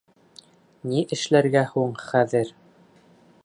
[0.93, 2.51] Ни эшләргә һуң хәҙер?